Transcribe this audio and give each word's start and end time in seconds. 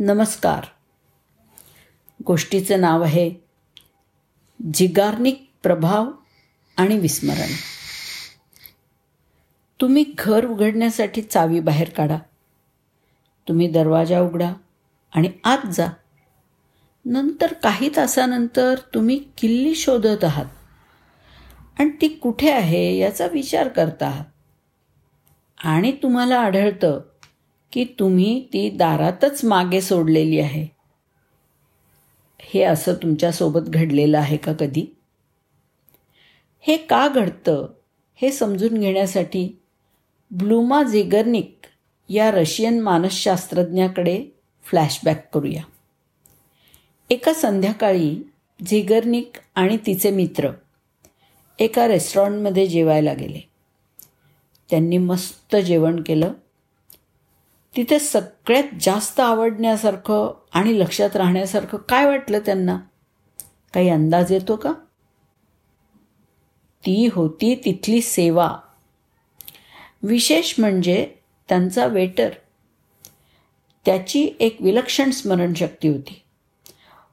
नमस्कार. 0.00 0.64
गोष्टीचं 2.26 2.80
नाव 2.80 3.02
आहे 3.02 3.34
जिगार्निक 4.74 5.50
प्रभाव 5.62 6.10
आणि 6.76 6.98
विस्मरण. 6.98 7.52
तुम्ही 9.80 10.04
घर 10.18 10.46
उघडण्यासाठी 10.46 11.22
चावी 11.22 11.60
बाहेर 11.60 11.88
काढा. 11.88 12.18
तुम्ही 13.48 13.68
दरवाजा 13.68 14.20
उघडा 14.20 14.52
आणि 15.14 15.32
आत 15.44 15.66
जा. 15.66 15.86
नंतर 17.04 17.52
काही 17.52 17.90
तासानंतर 17.96 18.78
तुम्ही 18.94 19.24
किल्ली 19.38 19.74
शोधत 19.74 20.24
आहात. 20.24 20.46
आणि 21.78 21.90
ती 22.00 22.08
कुठे 22.08 22.50
आहे 22.50 22.98
याचा 22.98 23.26
विचार 23.26 23.68
करता 23.68 24.06
आहात. 24.06 24.24
आणि 25.58 25.92
तुम्हाला 25.92 26.40
आढळतं 26.40 27.00
की 27.72 27.84
तुम्ही 27.84 28.46
ती 28.52 28.70
दारातच 28.70 29.44
मागे 29.44 29.80
सोडलेली 29.80 30.40
आहे. 30.40 30.66
हे 32.40 32.62
असं 32.62 32.94
तुमच्यासोबत 32.94 33.60
घडलेलं 33.60 34.18
आहे 34.18 34.36
का 34.36 34.52
कधी? 34.52 34.96
हे 36.60 36.76
का 36.76 37.08
घडतं 37.08 37.66
हे 38.14 38.32
समजून 38.32 38.80
घेण्यासाठी 38.80 39.60
ब्लूमा 40.30 40.82
झेगर्निक 40.82 41.58
या 42.08 42.30
रशियन 42.30 42.80
मानसशास्त्रज्ञाकडे 42.80 44.24
फ्लॅशबॅक 44.62 45.34
करूया. 45.34 45.62
एका 47.10 47.32
संध्याकाळी 47.32 48.30
झिगर्निक 48.66 49.32
आणि 49.54 49.76
तिचे 49.76 50.10
मित्र 50.10 50.50
एका 51.58 51.88
रेस्टॉरंटमध्ये 51.88 52.66
जेवायला 52.66 53.12
गेले. 53.12 53.48
त्यांनी 54.70 54.98
मस्त 54.98 55.56
जेवण 55.56 56.02
केलं. 56.02 56.32
तिथे 57.78 57.98
सगळ्यात 57.98 58.64
जास्त 58.80 59.20
आवडण्यासारखं 59.20 60.40
आणि 60.52 60.80
लक्षात 60.80 61.16
राहण्यासारखं 61.16 61.78
काय 61.78 62.06
वाटलं 62.06 62.38
त्यांना? 62.38 62.78
काही 63.74 63.88
अंदाज 63.88 64.32
येतो 64.32 64.56
का? 64.56 64.72
ती 66.86 67.08
होती 67.12 67.54
तिथली 67.64 68.00
सेवा. 68.00 68.56
विशेष 70.02 70.54
म्हणजे 70.58 71.10
त्यांचा 71.48 71.86
वेटर. 71.86 72.28
त्याची 73.84 74.30
एक 74.40 74.56
विलक्षण 74.60 75.10
स्मरणशक्ती 75.10 75.88
होती. 75.88 76.22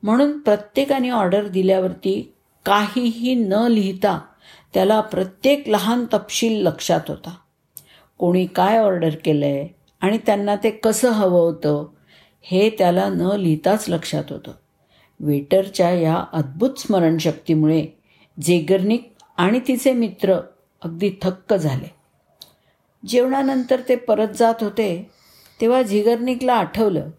म्हणून 0.03 0.39
प्रत्येकाने 0.39 1.09
ऑर्डर 1.09 1.47
दिल्यावरती 1.47 2.33
काहीही 2.65 3.35
न 3.35 3.53
लिहिता 3.53 4.19
त्याला 4.73 5.01
प्रत्येक 5.01 5.69
लहान 5.69 6.05
तपशील 6.13 6.61
लक्षात 6.61 7.01
होता. 7.07 7.35
कोणी 8.17 8.45
काय 8.45 8.77
ऑर्डर 8.77 9.09
केलं 9.09 9.45
आहे 9.45 9.84
आणि 10.05 10.17
त्यांना 10.17 10.55
ते 10.55 10.69
कसं 10.69 11.09
हवं 11.09 11.39
होतं 11.39 11.87
हे 12.41 12.69
त्याला 12.69 13.09
न 13.09 13.21
लिहिताच 13.21 13.85
लक्षात 13.89 14.23
होतं. 14.29 14.51
वेटरच्या 15.19 15.89
या 15.89 16.23
अद्भुत 16.33 16.79
स्मरणशक्तीमुळे 16.79 17.85
जेगर्निक 18.41 19.11
आणि 19.37 19.59
तिचे 19.67 19.93
मित्र 19.93 20.35
अगदी 20.81 21.11
थक्क 21.21 21.53
झाले. 21.53 21.95
जेवणानंतर 23.07 23.81
ते 23.89 23.95
परत 23.95 24.27
जात 24.27 24.55
होते 24.61 25.09
तेव्हा 25.61 25.81
झिगर्निकला 25.81 26.53
आठवलं 26.53 27.09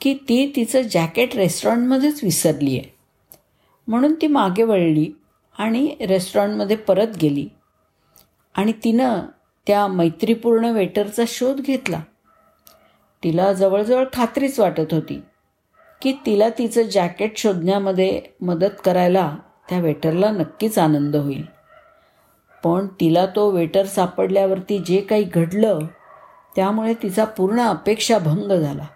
की 0.00 0.14
ती 0.14 0.52
तिचं 0.56 0.80
जॅकेट 0.82 1.36
रेस्टॉरंटमध्येच 1.36 2.24
विसरली 2.24 2.78
आहे 2.78 2.94
म्हणून 3.86 4.14
ती 4.14 4.26
मागे 4.26 4.62
वळली 4.62 5.10
आणि 5.58 5.94
रेस्टॉरंटमध्ये 6.00 6.76
परत 6.76 7.16
गेली. 7.22 7.48
आणि 8.54 8.72
तिनं 8.84 9.20
त्या 9.66 9.86
मैत्रीपूर्ण 9.86 10.64
वेटरचा 10.64 11.22
शोध 11.28 11.60
घेतला. 11.60 12.00
तिला 13.24 13.52
जवळजवळ 13.52 14.04
खात्रीच 14.12 14.60
वाटत 14.60 14.94
होती 14.94 15.22
की 16.02 16.12
तिला 16.26 16.48
तिचं 16.48 16.82
जॅकेट 16.82 17.36
शोधण्यामध्ये 17.36 18.22
मदत 18.40 18.80
करायला 18.84 19.36
त्या 19.68 19.80
वेटरला 19.80 20.30
नक्कीच 20.30 20.78
आनंद 20.78 21.16
होईल. 21.16 21.44
पण 22.64 22.86
तिला 22.86 23.26
तो 23.26 23.50
वेटर 23.50 23.86
सापडल्यावरती 23.86 24.78
जे 24.78 25.00
काही 25.00 25.22
घडलं 25.22 25.78
त्यामुळे 26.56 26.94
तिचा 26.94 27.24
पूर्ण 27.24 27.60
अपेक्षा 27.60 28.18
भंग 28.18 28.52
झाला. 28.52 28.86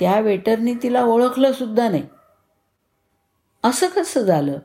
त्या 0.00 0.20
वेटरनी 0.20 0.74
तिला 0.74 1.04
ओळखलं 1.04 1.52
सुद्धा 1.52 1.88
नाही. 1.88 2.02
असं 3.64 3.86
कसं 3.86 4.20
झालं? 4.20 4.58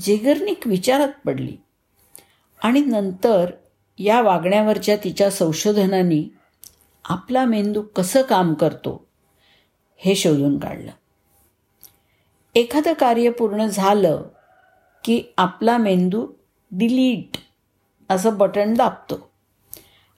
जेगर्निक 0.00 0.66
विचारात 0.66 1.08
पडली 1.26 1.56
आणि 2.62 2.80
नंतर 2.80 3.50
या 3.98 4.20
वागण्यावरच्या 4.20 4.96
तिच्या 4.96 5.30
संशोधनांनी 5.30 6.28
आपला 7.10 7.44
मेंदू 7.44 7.82
कसं 7.82 8.22
काम 8.22 8.54
करतो 8.54 9.08
हे 9.96 10.14
शोधून 10.14 10.58
काढलं. 10.58 10.90
एखादं 12.54 12.92
कार्य 12.92 13.30
पूर्ण 13.30 13.66
झालं 13.66 14.22
की 15.04 15.22
आपला 15.36 15.78
मेंदू 15.78 16.26
डिलीट 16.70 17.36
असं 18.08 18.38
बटन 18.38 18.74
दाबतो 18.74 19.30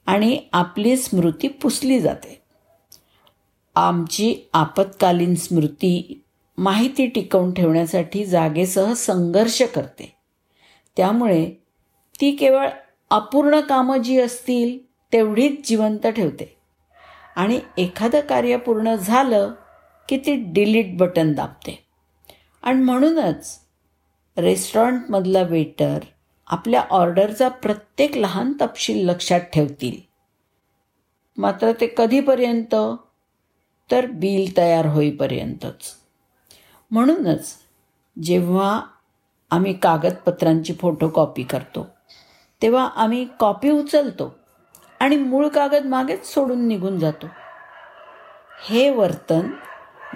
आणि 0.05 0.39
आपली 0.53 0.97
स्मृती 0.97 1.47
पुसली 1.47 1.99
जाते. 1.99 2.41
आमची 3.75 4.35
आपत्कालीन 4.53 5.35
स्मृती 5.35 6.23
माहिती 6.57 7.07
टिकवून 7.07 7.53
ठेवण्यासाठी 7.53 8.25
जागेसह 8.25 8.93
संघर्ष 8.93 9.61
करते. 9.61 10.15
त्यामुळे 10.97 11.51
ती 12.21 12.31
केवळ 12.31 12.69
अपूर्ण 13.09 13.59
कामं 13.59 13.97
जी 13.97 14.19
असतील 14.19 14.85
तेवढीच 15.13 15.69
जिवंत 15.69 16.07
ठेवते. 16.07 16.62
आणि 17.35 17.59
एखादं 17.77 18.19
कार्य 18.19 18.57
पूर्ण 18.57 18.95
झालं 18.95 19.51
की 20.09 20.17
ती 20.17 20.35
डिलीट 20.35 20.97
बटन 20.97 21.33
दाबते. 21.33 21.87
आणि 22.63 22.81
म्हणूनच 22.83 23.59
रेस्टॉरंटमधला 24.37 25.41
वेटर 25.41 25.99
आपल्या 26.47 26.83
ऑर्डरचा 26.89 27.49
प्रत्येक 27.49 28.17
लहान 28.17 28.53
तपशील 28.61 29.09
लक्षात 29.09 29.39
ठेवतील. 29.39 30.01
मात्र 31.37 31.71
ते 31.71 31.93
कधीपर्यंत? 31.97 32.75
तर 33.91 34.05
बिल 34.05 34.57
तयार 34.57 34.85
होईपर्यंतच. 34.85 35.93
म्हणूनच 36.91 37.55
जेव्हा 38.23 38.81
आम्ही 39.51 39.73
कागदपत्रांची 39.73 40.73
फोटोकॉपी 40.73 41.43
करतो 41.43 41.87
तेव्हा 42.61 42.87
आम्ही 42.87 43.27
कॉपी 43.39 43.69
उचलतो. 43.69 44.35
आणि 45.03 45.17
मूळ 45.17 45.47
कागद 45.47 45.85
मागेच 45.85 46.25
सोडून 46.25 46.67
निघून 46.67 46.99
जातो. 46.99 47.27
हे 48.69 48.89
वर्तन 48.89 49.47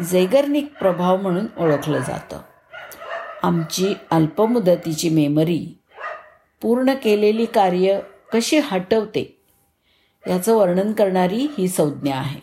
जैगर्निक 0.02 0.74
प्रभाव 0.80 1.22
म्हणून 1.22 1.46
ओळखलं 1.58 2.00
जातं. 2.00 2.40
आमची 3.44 3.94
अल्पमुदतीची 4.12 5.10
मेमरी 5.10 5.80
पूर्ण 6.62 6.94
केलेली 6.94 7.46
कार्य 7.46 8.00
कशी 8.34 8.58
हटवते 8.58 9.42
याचं 10.28 10.56
वर्णन 10.56 10.94
करणारी 10.94 11.48
ही 11.58 11.68
संज्ञा 11.68 12.16
आहे. 12.16 12.42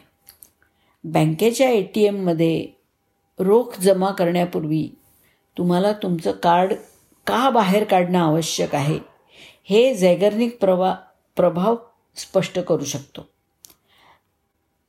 बँकेच्या 1.04 1.70
ए 1.70 1.82
टी 1.82 2.04
एममध्ये 2.04 2.66
रोख 3.38 3.80
जमा 3.80 4.10
करण्यापूर्वी 4.10 4.98
तुम्हाला 5.58 5.92
तुमचं 5.92 6.32
कार्ड 6.32 6.72
का 7.26 7.50
बाहेर 7.50 7.84
काढणं 7.84 8.18
आवश्यक 8.18 8.74
आहे? 8.74 8.98
हे 9.64 9.94
जैगर्निक 9.94 10.58
प्रवा 10.60 10.94
प्रभाव 11.36 11.76
स्पष्ट 12.16 12.58
करू 12.58 12.84
शकतो. 12.84 13.28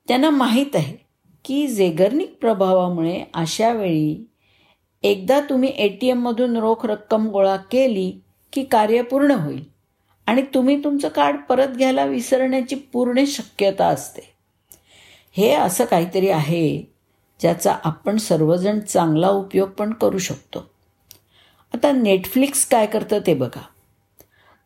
त्यांना 0.07 0.29
माहीत 0.29 0.75
आहे 0.75 0.97
की 1.45 1.67
झेगर्निक 1.67 2.35
प्रभावामुळे 2.41 3.23
अशा 3.33 3.73
वेळी 3.73 4.25
एकदा 5.03 5.39
तुम्ही 5.39 5.69
ए 5.69 5.87
टी 5.87 6.07
एममधून 6.07 6.57
रोख 6.57 6.85
रक्कम 6.85 7.27
गोळा 7.27 7.55
केली 7.55 8.19
की 8.53 8.63
कार्य 8.63 9.01
पूर्ण 9.01 9.31
होईल 9.31 9.63
आणि 10.27 10.41
तुम्ही 10.41 10.83
तुमचं 10.83 11.07
कार्ड 11.07 11.35
परत 11.49 11.67
घ्यायला 11.67 12.05
विसरण्याची 12.05 12.75
पूर्ण 12.75 13.23
शक्यता 13.27 13.87
असते. 13.87 14.21
हे 15.31 15.53
असं 15.53 15.85
काहीतरी 15.85 16.29
आहे 16.29 16.83
ज्याचा 17.39 17.77
आपण 17.83 18.17
सर्वजण 18.17 18.79
चांगला 18.79 19.29
उपयोग 19.29 19.69
पण 19.69 19.93
करू 19.93 20.17
शकतो. 20.17 20.69
आता 21.73 21.91
नेटफ्लिक्स 21.91 22.65
काय 22.65 22.85
करतं 22.85 23.19
ते 23.27 23.33
बघा. 23.33 23.61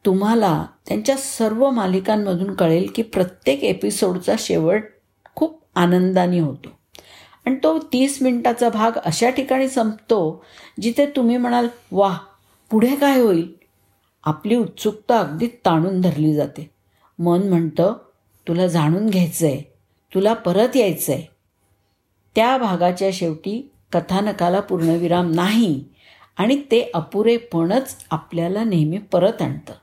तुम्हाला 0.06 0.66
त्यांच्या 0.88 1.18
सर्व 1.18 1.70
मालिकांमधून 1.70 2.54
कळेल 2.56 2.90
की 2.96 3.02
प्रत्येक 3.02 3.64
एपिसोडचा 3.64 4.36
शेवट 4.40 4.84
खूप 5.36 5.64
आनंदाने 5.76 6.40
होतो. 6.40 6.70
आणि 7.46 7.56
तो 7.64 7.78
तीस 7.80 8.22
मिनिटाचा 8.22 8.70
भाग 8.70 8.98
अशा 9.06 9.30
ठिकाणी 9.30 9.68
संपतो 9.70 10.44
जिथे 10.82 11.06
तुम्ही 11.06 11.38
म्हणाल 11.38 11.68
वाह 11.92 12.18
पुढे 12.72 12.96
काय 12.96 13.20
होईल? 13.20 13.54
आपली 14.24 14.56
उत्सुकता 14.56 15.20
अगदी 15.20 15.48
ताणून 15.66 16.02
धरली 16.02 16.34
जाते. 16.34 16.70
मन 17.20 17.50
म्हणतं 17.50 17.94
तुला 18.48 18.68
जाणून 18.68 19.10
घ्यायचं 19.10 19.46
आहे 19.46 19.62
तुला 20.14 20.34
परत 20.34 20.76
यायचं 20.76 21.14
आहे 21.14 21.28
त्या 22.36 22.58
भागाच्या 22.58 23.10
शेवटी 23.14 23.72
कथानकाला 23.92 24.60
पूर्णविराम 24.60 25.32
नाही 25.32 25.84
आणि 26.38 26.62
ते 26.72 26.92
अपुरेपणच 26.94 27.96
आपल्याला 28.12 28.64
नेहमी 28.64 28.98
परत 28.98 29.42
आणतं. 29.42 29.74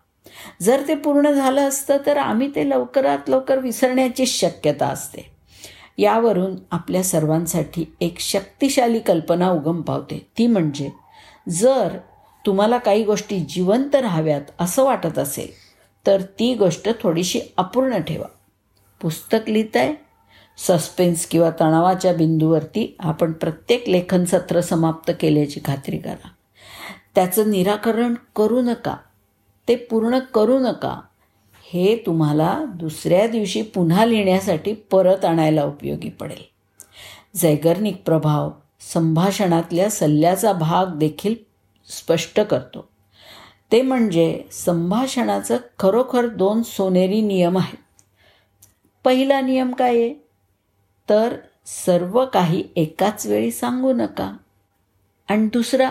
जर 0.63 0.83
ते 0.89 0.95
पूर्ण 0.95 1.31
झालं 1.31 1.69
असतं 1.69 1.97
तर 2.07 2.17
आम्ही 2.17 2.55
ते 2.55 2.71
लवकरात 2.71 3.19
लवकर 3.29 3.59
विसरण्याची 3.59 4.27
शक्यता 4.27 4.87
असते. 4.87 5.37
यावरून 5.99 6.57
आपल्या 6.71 7.05
सर्वांसाठी 7.05 7.95
एक 8.01 8.19
शक्तिशाली 8.19 8.99
कल्पना 8.99 9.51
उगम 9.51 9.81
पावते. 9.81 10.27
ती 10.39 10.47
म्हणजे 10.47 10.91
जर 11.49 11.99
तुम्हाला 12.47 12.79
काही 12.79 13.05
गोष्टी 13.05 13.41
जिवंत 13.41 13.95
राहाव्यात 13.95 14.43
असं 14.61 14.85
वाटत 14.85 15.19
असेल 15.19 15.49
तर 16.07 16.23
ती 16.23 16.55
गोष्ट 16.55 16.89
थोडीशी 17.03 17.41
अपूर्ण 17.57 17.99
ठेवा. 17.99 18.29
पुस्तक 19.01 19.51
लिहिताय? 19.51 19.95
सस्पेन्स 20.59 21.27
किंवा 21.27 21.51
तणावाच्या 21.51 22.13
बिंदूवरती 22.13 22.97
आपण 23.01 23.33
प्रत्येक 23.33 23.89
लेखन 23.89 24.25
सत्र 24.25 24.61
समाप्त 24.61 25.13
केल्याची 25.21 25.61
खात्री 25.65 25.99
करा. 25.99 26.29
त्याचं 27.15 27.51
निराकरण 27.51 28.15
करू 28.37 28.63
नका. 28.63 28.97
ते 29.69 29.77
पूर्ण 29.77 30.19
करू 30.19 30.59
नका. 30.59 31.01
हे 31.73 31.97
तुम्हाला 32.07 32.65
दुसऱ्या 32.69 33.27
दिवशी 33.27 33.63
पुन्हा 33.63 34.05
लिहिण्यासाठी 34.05 34.73
परत 34.73 35.25
आणायला 35.25 35.65
उपयोगी 35.65 36.09
पडेल. 36.09 36.43
जैगर्निक 37.37 38.03
प्रभाव 38.05 38.51
संभाषणातल्या 38.81 39.91
सल्ल्याचा 39.91 40.53
भाग 40.53 40.87
देखील 40.99 41.35
स्पष्ट 41.89 42.41
करतो. 42.41 42.89
ते 43.73 43.83
म्हणजे 43.83 44.45
संभाषणाचं 44.53 45.57
खरोखर 45.79 46.27
दोन 46.27 46.63
सोनेरी 46.63 47.21
नियम 47.21 47.59
आहेत. 47.59 47.79
पहिला 49.05 49.41
नियम 49.41 49.73
काय 49.73 49.91
आहे? 49.91 50.15
तर 51.11 51.37
सर्व 51.67 52.25
काही 52.27 52.65
एकाच 52.77 53.27
वेळी 53.27 53.51
सांगू 53.51 53.93
नका. 53.93 54.37
आणि 55.29 55.47
दुसरा 55.47 55.89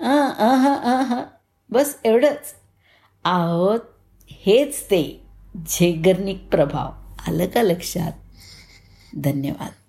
हा 0.00 1.24
बस 1.70 1.98
एवढंच. 2.04 2.54
आहोत 3.24 3.80
हेच 4.30 4.84
ते 4.84 5.26
झेगर्निक 5.66 6.48
प्रभाव. 6.50 6.90
आलं 7.28 7.46
का 7.46 7.62
लक्षात? 7.62 8.12
धन्यवाद. 9.16 9.81